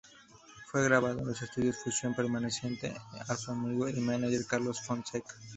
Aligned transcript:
Fue 0.71 0.83
grabado 0.83 1.19
en 1.19 1.27
los 1.27 1.39
estudios 1.43 1.77
Fusión 1.77 2.15
perteneciente 2.15 2.91
a 3.27 3.35
su 3.35 3.51
amigo 3.51 3.87
y 3.87 3.99
mánager 3.99 4.47
Carlos 4.47 4.81
Fonseca. 4.81 5.35